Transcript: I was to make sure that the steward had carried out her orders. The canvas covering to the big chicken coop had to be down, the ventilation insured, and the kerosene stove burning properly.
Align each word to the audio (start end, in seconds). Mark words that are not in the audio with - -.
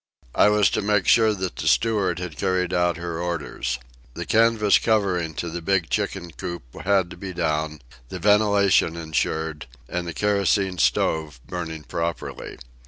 I 0.33 0.49
was 0.49 0.71
to 0.71 0.81
make 0.81 1.07
sure 1.07 1.31
that 1.35 1.57
the 1.57 1.67
steward 1.67 2.17
had 2.17 2.35
carried 2.35 2.73
out 2.73 2.97
her 2.97 3.19
orders. 3.21 3.77
The 4.15 4.25
canvas 4.25 4.79
covering 4.79 5.35
to 5.35 5.47
the 5.47 5.61
big 5.61 5.91
chicken 5.91 6.31
coop 6.31 6.63
had 6.83 7.11
to 7.11 7.17
be 7.17 7.33
down, 7.33 7.83
the 8.09 8.17
ventilation 8.17 8.95
insured, 8.95 9.67
and 9.87 10.07
the 10.07 10.13
kerosene 10.15 10.79
stove 10.79 11.39
burning 11.45 11.83
properly. 11.83 12.57